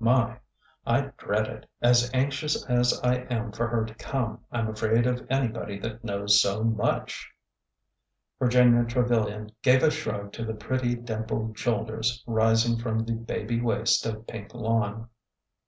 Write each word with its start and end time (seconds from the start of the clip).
My! 0.00 0.40
I 0.84 1.12
dread 1.18 1.46
it, 1.46 1.70
as 1.80 2.10
anxious 2.12 2.66
as 2.68 3.00
I 3.04 3.18
am 3.30 3.52
for 3.52 3.68
her 3.68 3.84
to 3.84 3.94
come. 3.94 4.40
I 4.50 4.58
'm 4.58 4.66
afraid 4.66 5.06
of 5.06 5.24
anybody 5.30 5.78
that 5.78 6.02
knows 6.02 6.40
so 6.40 6.64
much!" 6.64 7.30
Virginia 8.40 8.84
Trevilian 8.86 9.52
gave 9.62 9.84
a 9.84 9.92
shrug 9.92 10.32
to 10.32 10.44
the 10.44 10.54
pretty 10.54 10.96
dimpled 10.96 11.56
shoulders 11.56 12.24
rising 12.26 12.76
from 12.76 13.04
the 13.04 13.12
baby 13.12 13.60
waist 13.60 14.04
of 14.04 14.26
pink 14.26 14.52
lawn. 14.52 15.10